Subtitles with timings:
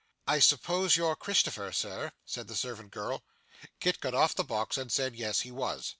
[0.25, 3.23] 'I suppose you're Christopher, sir,' said the servant girl.
[3.79, 5.89] Kit got off the box, and said yes, he was.